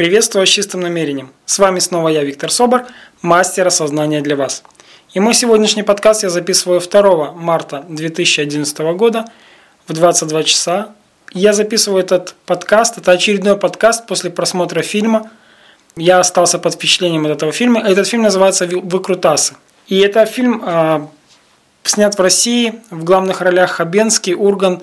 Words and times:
Приветствую 0.00 0.46
с 0.46 0.48
чистым 0.48 0.80
намерением. 0.80 1.30
С 1.44 1.58
вами 1.58 1.78
снова 1.78 2.08
я, 2.08 2.24
Виктор 2.24 2.50
Собор, 2.50 2.86
мастер 3.20 3.66
осознания 3.66 4.22
для 4.22 4.34
вас. 4.34 4.62
И 5.12 5.20
мой 5.20 5.34
сегодняшний 5.34 5.82
подкаст 5.82 6.22
я 6.22 6.30
записываю 6.30 6.80
2 6.80 7.32
марта 7.32 7.84
2011 7.86 8.78
года 8.96 9.26
в 9.86 9.92
22 9.92 10.42
часа. 10.44 10.94
Я 11.34 11.52
записываю 11.52 12.02
этот 12.02 12.34
подкаст, 12.46 12.96
это 12.96 13.12
очередной 13.12 13.58
подкаст 13.58 14.06
после 14.06 14.30
просмотра 14.30 14.80
фильма. 14.80 15.30
Я 15.96 16.20
остался 16.20 16.58
под 16.58 16.76
впечатлением 16.76 17.26
от 17.26 17.32
этого 17.32 17.52
фильма. 17.52 17.82
Этот 17.82 18.08
фильм 18.08 18.22
называется 18.22 18.66
«Выкрутасы». 18.66 19.56
И 19.86 19.98
это 19.98 20.24
фильм 20.24 20.62
э, 20.64 21.06
снят 21.82 22.16
в 22.16 22.22
России, 22.22 22.80
в 22.88 23.04
главных 23.04 23.42
ролях 23.42 23.72
Хабенский, 23.72 24.32
Урган, 24.32 24.80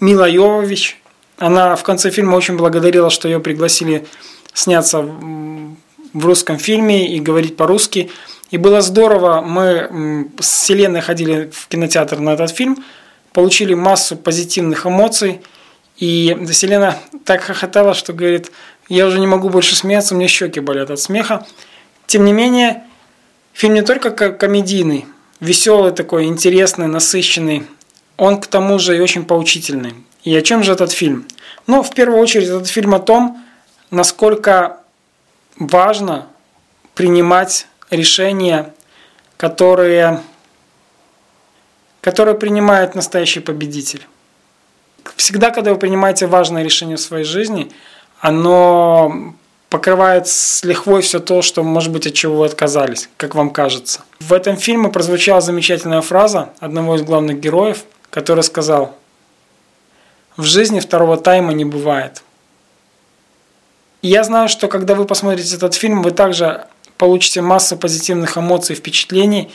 Мила 0.00 0.28
Йовович– 0.28 0.98
она 1.42 1.74
в 1.74 1.82
конце 1.82 2.10
фильма 2.10 2.36
очень 2.36 2.56
благодарила, 2.56 3.10
что 3.10 3.26
ее 3.26 3.40
пригласили 3.40 4.06
сняться 4.54 5.02
в 5.02 6.24
русском 6.24 6.56
фильме 6.56 7.16
и 7.16 7.18
говорить 7.18 7.56
по-русски. 7.56 8.12
И 8.52 8.58
было 8.58 8.80
здорово, 8.80 9.40
мы 9.40 10.30
с 10.38 10.46
Селеной 10.46 11.00
ходили 11.00 11.50
в 11.52 11.66
кинотеатр 11.66 12.20
на 12.20 12.34
этот 12.34 12.50
фильм, 12.52 12.84
получили 13.32 13.74
массу 13.74 14.16
позитивных 14.16 14.86
эмоций. 14.86 15.40
И 15.96 16.46
Селена 16.52 16.98
так 17.24 17.42
хохотала, 17.42 17.94
что 17.94 18.12
говорит, 18.12 18.52
я 18.88 19.06
уже 19.06 19.18
не 19.18 19.26
могу 19.26 19.48
больше 19.48 19.74
смеяться, 19.74 20.14
у 20.14 20.18
меня 20.18 20.28
щеки 20.28 20.60
болят 20.60 20.90
от 20.90 21.00
смеха. 21.00 21.44
Тем 22.06 22.24
не 22.24 22.32
менее, 22.32 22.84
фильм 23.52 23.74
не 23.74 23.82
только 23.82 24.10
комедийный, 24.10 25.06
веселый 25.40 25.90
такой, 25.90 26.26
интересный, 26.26 26.86
насыщенный, 26.86 27.66
он 28.16 28.40
к 28.40 28.46
тому 28.46 28.78
же 28.78 28.96
и 28.96 29.00
очень 29.00 29.24
поучительный. 29.24 29.94
И 30.24 30.36
о 30.36 30.42
чем 30.42 30.62
же 30.62 30.72
этот 30.72 30.92
фильм? 30.92 31.26
Ну, 31.66 31.82
в 31.82 31.92
первую 31.94 32.20
очередь, 32.20 32.48
этот 32.48 32.68
фильм 32.68 32.94
о 32.94 33.00
том, 33.00 33.42
насколько 33.90 34.78
важно 35.56 36.26
принимать 36.94 37.66
решения, 37.90 38.72
которые, 39.36 40.20
которые 42.00 42.36
принимает 42.36 42.94
настоящий 42.94 43.40
победитель. 43.40 44.06
Всегда, 45.16 45.50
когда 45.50 45.72
вы 45.72 45.78
принимаете 45.78 46.26
важное 46.26 46.62
решение 46.62 46.96
в 46.96 47.00
своей 47.00 47.24
жизни, 47.24 47.72
оно 48.20 49.34
покрывает 49.68 50.28
с 50.28 50.62
лихвой 50.62 51.02
все 51.02 51.18
то, 51.18 51.42
что, 51.42 51.64
может 51.64 51.90
быть, 51.90 52.06
от 52.06 52.14
чего 52.14 52.36
вы 52.36 52.46
отказались, 52.46 53.08
как 53.16 53.34
вам 53.34 53.50
кажется. 53.50 54.02
В 54.20 54.32
этом 54.32 54.56
фильме 54.56 54.90
прозвучала 54.90 55.40
замечательная 55.40 56.02
фраза 56.02 56.50
одного 56.60 56.94
из 56.96 57.02
главных 57.02 57.40
героев, 57.40 57.84
который 58.10 58.44
сказал– 58.44 58.96
в 60.36 60.44
жизни 60.44 60.80
второго 60.80 61.16
тайма 61.16 61.52
не 61.52 61.64
бывает. 61.64 62.22
Я 64.02 64.24
знаю, 64.24 64.48
что 64.48 64.68
когда 64.68 64.94
вы 64.94 65.04
посмотрите 65.04 65.54
этот 65.54 65.74
фильм, 65.74 66.02
вы 66.02 66.10
также 66.10 66.66
получите 66.96 67.40
массу 67.40 67.76
позитивных 67.76 68.36
эмоций, 68.36 68.74
впечатлений, 68.74 69.50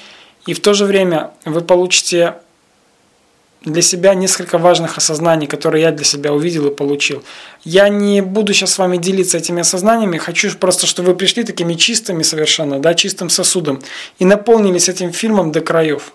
и 0.45 0.53
в 0.53 0.61
то 0.61 0.73
же 0.73 0.85
время 0.85 1.31
вы 1.45 1.61
получите 1.61 2.35
для 3.61 3.81
себя 3.81 4.13
несколько 4.13 4.57
важных 4.57 4.97
осознаний, 4.97 5.47
которые 5.47 5.81
я 5.81 5.91
для 5.91 6.05
себя 6.05 6.31
увидел 6.31 6.67
и 6.67 6.73
получил. 6.73 7.23
Я 7.63 7.89
не 7.89 8.21
буду 8.21 8.53
сейчас 8.53 8.73
с 8.73 8.77
вами 8.77 8.97
делиться 8.97 9.37
этими 9.37 9.61
осознаниями, 9.61 10.17
хочу 10.17 10.55
просто, 10.57 10.87
чтобы 10.87 11.11
вы 11.11 11.17
пришли 11.17 11.43
такими 11.43 11.73
чистыми 11.73 12.23
совершенно, 12.23 12.79
да, 12.79 12.93
чистым 12.93 13.29
сосудом 13.29 13.81
и 14.19 14.25
наполнились 14.25 14.87
этим 14.87 15.11
фильмом 15.11 15.51
до 15.51 15.61
краев. 15.61 16.13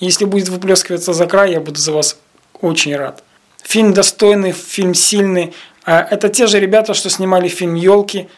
Если 0.00 0.24
будет 0.24 0.48
выплескиваться 0.48 1.12
за 1.12 1.26
край, 1.26 1.52
я 1.52 1.60
буду 1.60 1.78
за 1.78 1.92
вас 1.92 2.18
очень 2.60 2.94
рад. 2.96 3.22
Фильм 3.62 3.92
достойный, 3.92 4.52
фильм 4.52 4.94
сильный. 4.94 5.54
А 5.84 6.00
это 6.00 6.28
те 6.28 6.46
же 6.46 6.60
ребята, 6.60 6.94
что 6.94 7.10
снимали 7.10 7.48
фильм 7.48 7.74
«Елки». 7.74 8.28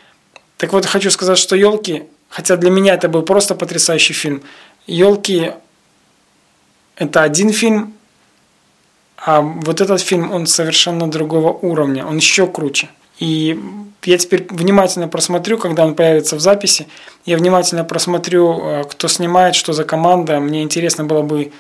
Так 0.57 0.73
вот, 0.73 0.87
хочу 0.87 1.11
сказать, 1.11 1.39
что 1.39 1.57
«Елки», 1.57 2.05
хотя 2.29 2.57
для 2.57 2.71
меня 2.71 2.95
это 2.95 3.09
был 3.09 3.23
просто 3.23 3.55
потрясающий 3.55 4.15
фильм, 4.15 4.43
«Елки»– 4.87 5.53
это 6.97 7.23
один 7.23 7.53
фильм, 7.53 7.95
а 9.25 9.41
вот 9.41 9.81
этот 9.81 10.01
фильм, 10.01 10.33
он 10.33 10.47
совершенно 10.47 11.11
другого 11.11 11.53
уровня, 11.53 12.05
он 12.05 12.17
еще 12.17 12.47
круче. 12.47 12.89
И 13.19 13.59
я 14.05 14.19
теперь 14.19 14.47
внимательно 14.51 15.07
просмотрю, 15.07 15.59
когда 15.59 15.85
он 15.85 15.95
появится 15.95 16.35
в 16.35 16.41
записи, 16.41 16.89
я 17.25 17.37
внимательно 17.37 17.85
просмотрю, 17.85 18.61
э, 18.61 18.85
кто 18.91 19.07
снимает, 19.07 19.55
что 19.55 19.73
за 19.73 19.85
команда. 19.85 20.41
Мне 20.41 20.63
интересно 20.63 21.05
было 21.05 21.23
бы 21.23 21.53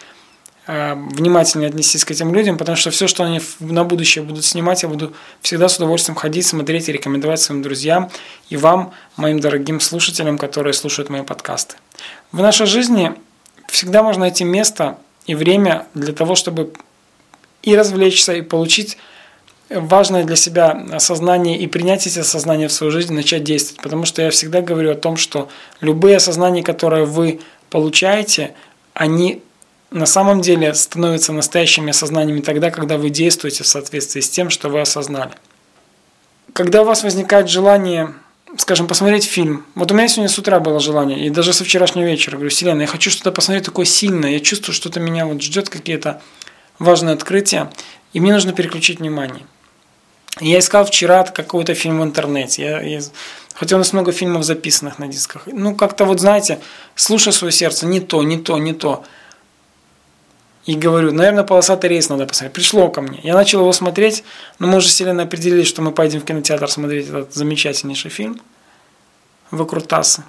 внимательнее 0.66 1.68
отнестись 1.68 2.04
к 2.04 2.10
этим 2.12 2.32
людям, 2.32 2.56
потому 2.56 2.76
что 2.76 2.90
все, 2.90 3.08
что 3.08 3.24
они 3.24 3.40
на 3.58 3.84
будущее 3.84 4.22
будут 4.22 4.44
снимать, 4.44 4.82
я 4.84 4.88
буду 4.88 5.12
всегда 5.40 5.68
с 5.68 5.76
удовольствием 5.76 6.14
ходить, 6.14 6.46
смотреть 6.46 6.88
и 6.88 6.92
рекомендовать 6.92 7.40
своим 7.40 7.62
друзьям 7.62 8.10
и 8.48 8.56
вам, 8.56 8.92
моим 9.16 9.40
дорогим 9.40 9.80
слушателям, 9.80 10.38
которые 10.38 10.72
слушают 10.72 11.10
мои 11.10 11.22
подкасты. 11.22 11.76
В 12.30 12.40
нашей 12.40 12.66
жизни 12.66 13.12
всегда 13.66 14.02
можно 14.04 14.20
найти 14.20 14.44
место 14.44 14.98
и 15.26 15.34
время 15.34 15.86
для 15.94 16.12
того, 16.12 16.36
чтобы 16.36 16.72
и 17.62 17.76
развлечься, 17.76 18.32
и 18.32 18.42
получить 18.42 18.98
важное 19.68 20.24
для 20.24 20.36
себя 20.36 20.70
осознание 20.92 21.58
и 21.58 21.66
принять 21.66 22.06
эти 22.06 22.18
осознания 22.18 22.68
в 22.68 22.72
свою 22.72 22.90
жизнь, 22.90 23.14
начать 23.14 23.42
действовать. 23.42 23.82
Потому 23.82 24.04
что 24.04 24.22
я 24.22 24.30
всегда 24.30 24.60
говорю 24.60 24.92
о 24.92 24.96
том, 24.96 25.16
что 25.16 25.48
любые 25.80 26.16
осознания, 26.16 26.62
которые 26.62 27.04
вы 27.04 27.40
получаете, 27.70 28.54
они 28.94 29.42
на 29.92 30.06
самом 30.06 30.40
деле 30.40 30.74
становятся 30.74 31.32
настоящими 31.32 31.90
осознаниями 31.90 32.40
тогда, 32.40 32.70
когда 32.70 32.96
вы 32.96 33.10
действуете 33.10 33.62
в 33.62 33.66
соответствии 33.66 34.20
с 34.20 34.28
тем, 34.28 34.50
что 34.50 34.68
вы 34.68 34.80
осознали. 34.80 35.32
Когда 36.52 36.82
у 36.82 36.84
вас 36.84 37.02
возникает 37.02 37.48
желание, 37.48 38.14
скажем, 38.58 38.86
посмотреть 38.86 39.24
фильм. 39.24 39.64
Вот 39.74 39.90
у 39.92 39.94
меня 39.94 40.08
сегодня 40.08 40.28
с 40.28 40.38
утра 40.38 40.60
было 40.60 40.80
желание, 40.80 41.26
и 41.26 41.30
даже 41.30 41.52
со 41.52 41.64
вчерашнего 41.64 42.06
вечера. 42.06 42.34
Говорю, 42.34 42.50
Вселенная, 42.50 42.82
я 42.82 42.86
хочу 42.86 43.10
что-то 43.10 43.32
посмотреть 43.32 43.64
такое 43.64 43.86
сильное. 43.86 44.30
Я 44.30 44.40
чувствую, 44.40 44.74
что-то 44.74 45.00
меня 45.00 45.26
вот 45.26 45.42
ждет 45.42 45.68
какие-то 45.68 46.20
важные 46.78 47.14
открытия, 47.14 47.70
и 48.12 48.20
мне 48.20 48.32
нужно 48.32 48.52
переключить 48.52 48.98
внимание. 48.98 49.46
я 50.40 50.58
искал 50.58 50.84
вчера 50.84 51.24
какой-то 51.24 51.74
фильм 51.74 52.00
в 52.00 52.04
интернете. 52.04 52.62
Я, 52.62 52.80
я, 52.82 53.00
хотя 53.54 53.76
у 53.76 53.78
нас 53.78 53.92
много 53.92 54.12
фильмов 54.12 54.44
записанных 54.44 54.98
на 54.98 55.08
дисках. 55.08 55.46
Ну, 55.46 55.74
как-то 55.74 56.04
вот, 56.04 56.20
знаете, 56.20 56.60
слушай 56.94 57.32
свое 57.32 57.52
сердце, 57.52 57.86
не 57.86 58.00
то, 58.00 58.22
не 58.22 58.38
то, 58.38 58.58
не 58.58 58.72
то. 58.72 59.04
И 60.64 60.76
говорю, 60.76 61.12
наверное, 61.12 61.42
полосатый 61.42 61.90
рейс 61.90 62.08
надо 62.08 62.26
посмотреть. 62.26 62.54
Пришло 62.54 62.88
ко 62.88 63.00
мне. 63.00 63.18
Я 63.22 63.34
начал 63.34 63.60
его 63.60 63.72
смотреть, 63.72 64.22
но 64.60 64.68
мы 64.68 64.76
уже 64.78 64.88
сильно 64.88 65.24
определились, 65.24 65.66
что 65.66 65.82
мы 65.82 65.90
пойдем 65.90 66.20
в 66.20 66.24
кинотеатр 66.24 66.68
смотреть 66.70 67.08
этот 67.08 67.34
замечательнейший 67.34 68.10
фильм 68.10 68.40
«Выкрутасы». 69.50 70.22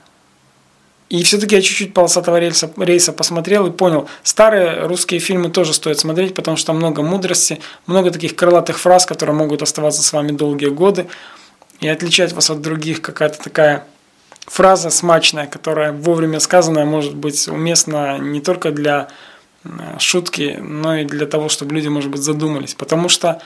И 1.09 1.21
все-таки 1.21 1.55
я 1.55 1.61
чуть-чуть 1.61 1.94
полосатого 1.94 2.39
рейса, 2.39 2.71
рейса 2.77 3.13
посмотрел 3.13 3.67
и 3.67 3.71
понял, 3.71 4.09
старые 4.23 4.88
русские 4.88 5.19
фильмы 5.19 5.49
тоже 5.49 5.73
стоит 5.73 5.99
смотреть, 5.99 6.33
потому 6.33 6.57
что 6.57 6.73
много 6.73 7.03
мудрости, 7.03 7.59
много 7.85 8.09
таких 8.09 8.35
крылатых 8.35 8.79
фраз, 8.79 9.05
которые 9.05 9.35
могут 9.35 9.61
оставаться 9.61 10.01
с 10.01 10.11
вами 10.11 10.31
долгие 10.31 10.69
годы 10.69 11.05
и 11.81 11.88
отличать 11.88 12.33
вас 12.33 12.50
от 12.50 12.61
других. 12.61 13.03
Какая-то 13.03 13.38
такая 13.44 13.85
фраза 14.47 14.89
смачная, 14.89 15.45
которая 15.45 15.91
вовремя 15.91 16.39
сказанная 16.39 16.85
может 16.85 17.13
быть 17.13 17.47
уместна 17.47 18.17
не 18.17 18.41
только 18.41 18.71
для 18.71 19.09
шутки, 20.00 20.57
но 20.62 20.97
и 20.97 21.06
для 21.06 21.25
того, 21.25 21.50
чтобы 21.50 21.75
люди, 21.75 21.88
может 21.88 22.09
быть, 22.09 22.22
задумались. 22.22 22.74
Потому 22.74 23.09
что 23.09 23.41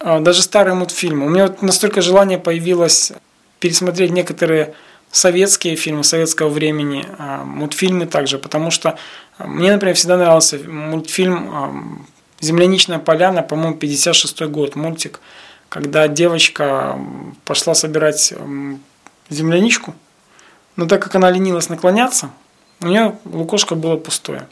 э, 0.00 0.20
даже 0.20 0.42
старые 0.42 0.74
мультфильмы. 0.74 1.26
У 1.26 1.28
меня 1.28 1.46
вот 1.46 1.62
настолько 1.62 2.02
желание 2.02 2.38
появилось 2.38 3.12
пересмотреть 3.60 4.10
некоторые 4.10 4.74
советские 5.10 5.76
фильмы 5.76 6.04
советского 6.04 6.48
времени, 6.48 7.06
э, 7.06 7.44
мультфильмы 7.44 8.06
также, 8.06 8.38
потому 8.38 8.70
что 8.70 8.98
мне, 9.38 9.72
например, 9.72 9.94
всегда 9.94 10.16
нравился 10.16 10.58
мультфильм 10.58 12.06
«Земляничная 12.40 12.98
поляна», 12.98 13.42
по-моему, 13.42 13.76
56 13.76 14.42
год, 14.42 14.74
мультик, 14.74 15.20
когда 15.68 16.08
девочка 16.08 16.98
пошла 17.44 17.74
собирать 17.74 18.34
земляничку, 19.30 19.94
но 20.76 20.86
так 20.86 21.02
как 21.02 21.14
она 21.14 21.30
ленилась 21.30 21.68
наклоняться, 21.68 22.30
у 22.80 22.86
нее 22.86 23.18
лукошко 23.24 23.74
было 23.74 23.96
пустое. 23.96 24.48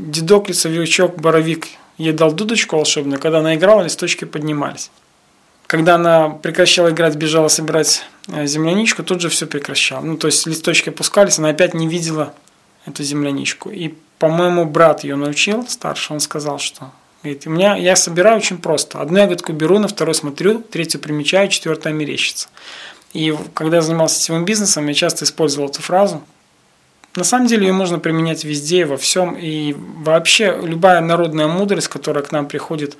Дедок, 0.00 0.48
лесовичок, 0.48 1.16
боровик 1.16 1.68
ей 1.98 2.12
дал 2.12 2.32
дудочку 2.32 2.76
волшебную, 2.76 3.20
когда 3.20 3.40
она 3.40 3.54
играла, 3.54 3.82
листочки 3.82 4.24
поднимались. 4.24 4.90
Когда 5.66 5.96
она 5.96 6.30
прекращала 6.30 6.88
играть, 6.88 7.16
бежала 7.16 7.48
собирать 7.48 8.02
э, 8.28 8.46
земляничку, 8.46 9.02
тут 9.02 9.20
же 9.20 9.28
все 9.28 9.46
прекращало. 9.46 10.02
Ну, 10.02 10.16
то 10.16 10.26
есть 10.26 10.46
листочки 10.46 10.88
опускались, 10.88 11.38
она 11.38 11.50
опять 11.50 11.74
не 11.74 11.86
видела 11.86 12.32
эту 12.86 13.02
земляничку. 13.02 13.68
И, 13.68 13.94
по-моему, 14.18 14.64
брат 14.64 15.04
ее 15.04 15.16
научил, 15.16 15.68
старший, 15.68 16.14
он 16.14 16.20
сказал, 16.20 16.58
что 16.58 16.90
говорит, 17.22 17.46
у 17.46 17.50
меня, 17.50 17.76
я 17.76 17.94
собираю 17.94 18.38
очень 18.38 18.56
просто. 18.56 19.00
Одну 19.00 19.18
ягодку 19.18 19.52
беру, 19.52 19.78
на 19.78 19.86
второй 19.86 20.14
смотрю, 20.14 20.60
третью 20.60 20.98
примечаю, 20.98 21.48
четвертая 21.48 21.92
мерещится. 21.92 22.48
И 23.12 23.36
когда 23.52 23.76
я 23.76 23.82
занимался 23.82 24.18
сетевым 24.18 24.46
бизнесом, 24.46 24.86
я 24.86 24.94
часто 24.94 25.26
использовал 25.26 25.68
эту 25.68 25.82
фразу– 25.82 26.22
на 27.16 27.24
самом 27.24 27.46
деле 27.46 27.66
ее 27.66 27.72
можно 27.72 27.98
применять 27.98 28.44
везде, 28.44 28.84
во 28.84 28.96
всем. 28.96 29.36
И 29.36 29.74
вообще 29.76 30.58
любая 30.62 31.00
народная 31.00 31.48
мудрость, 31.48 31.88
которая 31.88 32.22
к 32.22 32.32
нам 32.32 32.46
приходит 32.46 32.96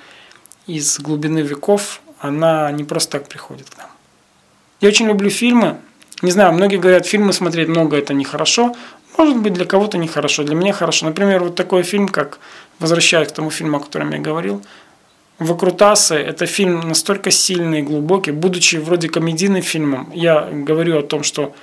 из 0.66 0.98
глубины 0.98 1.40
веков, 1.40 2.02
она 2.18 2.70
не 2.72 2.84
просто 2.84 3.18
так 3.18 3.28
приходит 3.28 3.70
к 3.70 3.78
нам. 3.78 3.88
Я 4.80 4.88
очень 4.88 5.06
люблю 5.06 5.30
фильмы. 5.30 5.78
Не 6.22 6.30
знаю, 6.30 6.52
многие 6.52 6.76
говорят, 6.76 7.06
фильмы 7.06 7.32
смотреть 7.32 7.68
много 7.68 7.96
это 7.96 8.12
нехорошо. 8.12 8.74
Может 9.16 9.38
быть, 9.38 9.52
для 9.52 9.64
кого-то 9.64 9.98
нехорошо, 9.98 10.42
для 10.42 10.54
меня 10.54 10.72
хорошо. 10.72 11.06
Например, 11.06 11.42
вот 11.44 11.54
такой 11.54 11.82
фильм, 11.82 12.08
как 12.08 12.40
возвращаясь 12.78 13.28
к 13.28 13.32
тому 13.32 13.50
фильму, 13.50 13.78
о 13.78 13.80
котором 13.80 14.10
я 14.10 14.18
говорил, 14.18 14.62
Выкрутасы– 15.40 16.14
это 16.16 16.44
фильм 16.44 16.80
настолько 16.80 17.30
сильный 17.30 17.78
и 17.78 17.82
глубокий, 17.82 18.30
будучи 18.30 18.76
вроде 18.76 19.08
комедийным 19.08 19.62
фильмом, 19.62 20.10
я 20.12 20.42
говорю 20.42 20.98
о 20.98 21.02
том, 21.02 21.22
что 21.22 21.54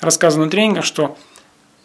рассказано 0.00 0.46
на 0.46 0.50
тренингах, 0.50 0.86
что 0.86 1.18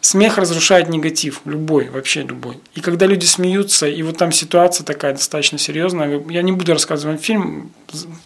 смех 0.02 0.36
разрушает 0.36 0.90
негатив, 0.90 1.40
любой, 1.46 1.88
вообще 1.88 2.22
любой. 2.22 2.60
И 2.74 2.82
когда 2.82 3.06
люди 3.06 3.24
смеются, 3.24 3.88
и 3.88 4.02
вот 4.02 4.18
там 4.18 4.30
ситуация 4.30 4.84
такая 4.84 5.12
достаточно 5.12 5.56
серьезная, 5.56 6.22
я 6.28 6.42
не 6.42 6.52
буду 6.52 6.74
рассказывать 6.74 7.16
вам 7.16 7.24
фильм, 7.24 7.72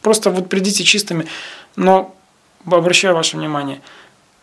просто 0.02 0.30
вот 0.30 0.48
придите 0.48 0.82
чистыми, 0.82 1.28
но 1.76 2.16
обращаю 2.64 3.14
ваше 3.14 3.36
внимание, 3.36 3.80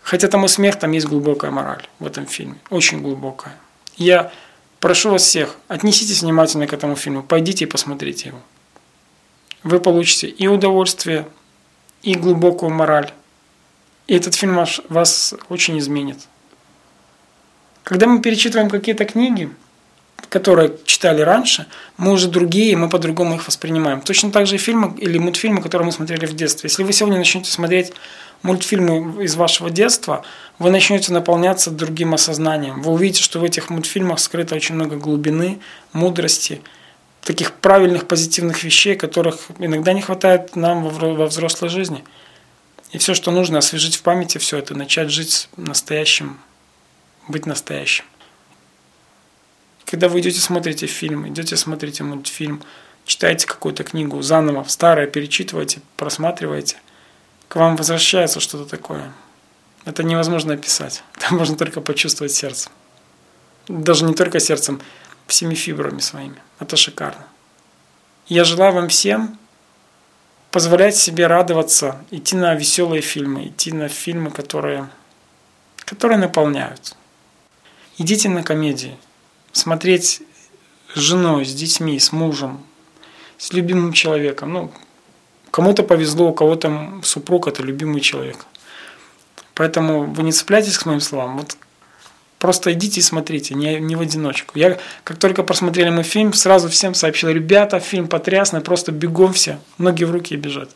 хотя 0.01 0.29
там 0.29 0.45
и 0.45 0.47
смех, 0.47 0.79
там 0.79 0.91
есть 0.93 1.07
глубокая 1.07 1.51
мораль 1.51 1.85
в 1.99 2.05
этом 2.05 2.25
фильме, 2.25 2.55
очень 2.69 3.01
глубокая. 3.01 3.53
Я 3.97 4.31
прошу 4.79 5.11
вас 5.11 5.23
всех, 5.23 5.57
отнеситесь 5.67 6.21
внимательно 6.21 6.67
к 6.67 6.73
этому 6.73 6.95
фильму, 6.95 7.21
пойдите 7.21 7.65
и 7.65 7.67
посмотрите 7.67 8.29
его 8.29 8.39
вы 9.63 9.79
получите 9.79 10.27
и 10.27 10.47
удовольствие, 10.47 11.27
и 12.01 12.15
глубокую 12.15 12.71
мораль. 12.71 13.11
И 14.07 14.15
этот 14.15 14.35
фильм 14.35 14.65
вас 14.89 15.33
очень 15.49 15.79
изменит. 15.79 16.19
Когда 17.83 18.07
мы 18.07 18.21
перечитываем 18.21 18.69
какие-то 18.69 19.05
книги, 19.05 19.49
которые 20.29 20.73
читали 20.85 21.21
раньше, 21.21 21.67
мы 21.97 22.11
уже 22.11 22.27
другие, 22.27 22.75
мы 22.75 22.89
по-другому 22.89 23.35
их 23.35 23.45
воспринимаем. 23.45 24.01
Точно 24.01 24.31
так 24.31 24.47
же 24.47 24.55
и 24.55 24.57
фильмы 24.57 24.95
или 24.97 25.17
мультфильмы, 25.17 25.61
которые 25.61 25.85
мы 25.85 25.91
смотрели 25.91 26.25
в 26.25 26.33
детстве. 26.33 26.69
Если 26.69 26.83
вы 26.83 26.93
сегодня 26.93 27.17
начнете 27.17 27.51
смотреть 27.51 27.93
мультфильмы 28.41 29.23
из 29.23 29.35
вашего 29.35 29.69
детства, 29.69 30.23
вы 30.59 30.71
начнете 30.71 31.13
наполняться 31.13 31.71
другим 31.71 32.13
осознанием. 32.13 32.81
Вы 32.81 32.91
увидите, 32.91 33.21
что 33.21 33.39
в 33.39 33.43
этих 33.43 33.69
мультфильмах 33.69 34.19
скрыто 34.19 34.55
очень 34.55 34.75
много 34.75 34.95
глубины, 34.95 35.59
мудрости– 35.91 36.61
таких 37.23 37.53
правильных, 37.53 38.07
позитивных 38.07 38.63
вещей, 38.63 38.95
которых 38.95 39.47
иногда 39.59 39.93
не 39.93 40.01
хватает 40.01 40.55
нам 40.55 40.83
во 40.83 41.25
взрослой 41.25 41.69
жизни. 41.69 42.03
И 42.91 42.97
все, 42.97 43.13
что 43.13 43.31
нужно, 43.31 43.59
освежить 43.59 43.95
в 43.95 44.01
памяти 44.03 44.37
все 44.37 44.57
это, 44.57 44.75
начать 44.75 45.09
жить 45.09 45.49
настоящим, 45.57 46.39
быть 47.27 47.45
настоящим. 47.45 48.05
Когда 49.85 50.09
вы 50.09 50.21
идете 50.21 50.39
смотрите 50.39 50.87
фильм, 50.87 51.27
идете 51.27 51.55
смотрите 51.55 52.03
мультфильм, 52.03 52.63
читаете 53.05 53.45
какую-то 53.45 53.83
книгу 53.83 54.21
заново, 54.21 54.63
старое, 54.63 55.07
перечитываете, 55.07 55.81
просматриваете, 55.97 56.77
к 57.47 57.55
вам 57.55 57.75
возвращается 57.75 58.39
что-то 58.39 58.65
такое. 58.65 59.13
Это 59.85 60.03
невозможно 60.03 60.53
описать. 60.53 61.03
Это 61.15 61.33
можно 61.33 61.55
только 61.55 61.81
почувствовать 61.81 62.31
сердцем. 62.31 62.71
Даже 63.67 64.05
не 64.05 64.13
только 64.13 64.39
сердцем, 64.39 64.81
всеми 65.27 65.53
фибрами 65.53 65.99
своими. 65.99 66.37
Это 66.59 66.75
шикарно. 66.75 67.25
Я 68.27 68.43
желаю 68.45 68.73
вам 68.73 68.89
всем 68.89 69.37
позволять 70.51 70.95
себе 70.95 71.27
радоваться, 71.27 72.03
идти 72.11 72.35
на 72.35 72.53
веселые 72.55 73.01
фильмы, 73.01 73.47
идти 73.47 73.71
на 73.71 73.87
фильмы, 73.87 74.31
которые, 74.31 74.89
которые 75.79 76.17
наполняют. 76.17 76.95
Идите 77.97 78.29
на 78.29 78.43
комедии, 78.43 78.97
смотреть 79.51 80.21
с 80.95 80.99
женой, 80.99 81.45
с 81.45 81.53
детьми, 81.53 81.99
с 81.99 82.11
мужем, 82.11 82.63
с 83.37 83.53
любимым 83.53 83.93
человеком. 83.93 84.53
Ну, 84.53 84.71
кому-то 85.51 85.83
повезло, 85.83 86.29
у 86.29 86.33
кого-то 86.33 87.01
супруг– 87.03 87.47
это 87.47 87.61
любимый 87.61 88.01
человек. 88.01 88.45
Поэтому 89.53 90.05
вы 90.05 90.23
не 90.23 90.31
цепляйтесь 90.31 90.77
к 90.77 90.85
моим 90.85 90.99
словам. 90.99 91.37
Вот 91.37 91.57
Просто 92.43 92.73
идите 92.73 92.99
и 92.99 93.01
смотрите, 93.03 93.55
не, 93.55 93.79
не 93.79 93.95
в 93.95 94.01
одиночку. 94.01 94.59
Я, 94.59 94.77
как 95.05 95.15
только 95.15 95.43
просмотрели 95.43 95.89
мы 95.89 96.03
фильм, 96.03 96.33
сразу 96.33 96.67
всем 96.67 96.93
сообщил, 96.93 97.29
ребята, 97.29 97.79
фильм 97.79 98.09
потрясный, 98.09 98.59
просто 98.59 98.91
бегом 98.91 99.31
все, 99.31 99.59
ноги 99.77 100.03
в 100.03 100.11
руки 100.11 100.35
бежать. 100.35 100.71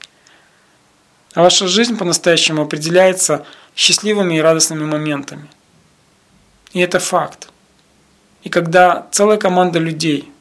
А 1.34 1.44
ваша 1.44 1.68
жизнь 1.68 1.98
по-настоящему 1.98 2.62
определяется 2.62 3.46
счастливыми 3.76 4.36
и 4.36 4.40
радостными 4.40 4.86
моментами. 4.86 5.50
И 6.74 6.80
это 6.80 7.00
факт. 7.00 7.50
И 8.44 8.50
когда 8.50 9.08
целая 9.12 9.38
команда 9.38 9.80
людей 9.80 10.32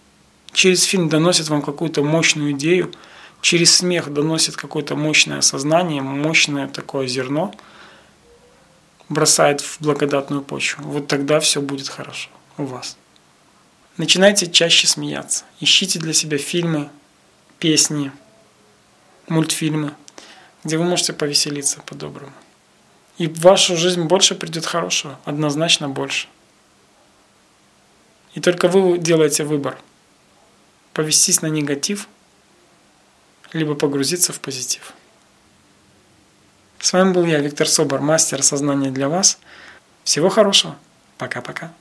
через 0.53 0.85
фильм 0.85 1.09
доносит 1.09 1.49
вам 1.49 1.63
какую-то 1.63 2.03
мощную 2.03 2.53
идею, 2.53 2.93
через 3.41 3.77
смех 3.77 4.13
доносит 4.13 4.57
какое-то 4.57 4.97
мощное 4.97 5.41
сознание, 5.41 6.03
мощное 6.03 6.69
такое 6.69 7.07
зерно– 7.07 7.55
бросает 9.09 9.61
в 9.61 9.81
благодатную 9.81 10.43
почву. 10.43 10.85
Вот 10.85 11.07
тогда 11.07 11.41
все 11.41 11.61
будет 11.61 11.89
хорошо 11.89 12.29
у 12.59 12.65
вас. 12.65 12.97
Начинайте 13.97 14.51
чаще 14.51 14.87
смеяться. 14.87 15.45
Ищите 15.61 15.99
для 15.99 16.13
себя 16.13 16.39
фильмы, 16.39 16.91
песни, 17.59 18.13
мультфильмы, 19.29 19.95
где 20.65 20.77
вы 20.77 20.85
можете 20.85 21.13
повеселиться 21.13 21.81
по-доброму. 21.87 22.33
И 23.19 23.29
в 23.29 23.41
вашу 23.41 23.77
жизнь 23.77 24.03
больше 24.03 24.35
придет 24.35 24.67
хорошего, 24.67 25.19
однозначно 25.25 25.89
больше. 25.89 26.29
И 28.35 28.41
только 28.41 28.69
вы 28.69 28.99
делаете 28.99 29.45
выбор. 29.45 29.79
Повестись 30.93 31.41
на 31.41 31.47
негатив, 31.47 32.09
либо 33.53 33.75
погрузиться 33.75 34.33
в 34.33 34.41
позитив. 34.41 34.93
С 36.79 36.93
вами 36.93 37.13
был 37.13 37.25
я, 37.25 37.39
Виктор 37.39 37.67
Собор, 37.67 38.01
мастер 38.01 38.43
сознания 38.43 38.91
для 38.91 39.09
вас. 39.09 39.39
Всего 40.05 40.29
хорошего. 40.29 40.77
Пока-пока. 41.19 41.73